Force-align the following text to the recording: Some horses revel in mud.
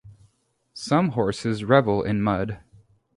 Some 0.73 1.09
horses 1.09 1.63
revel 1.63 2.01
in 2.01 2.23
mud. 2.23 2.59